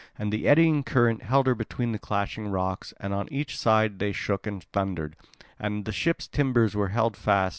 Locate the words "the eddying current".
0.33-1.21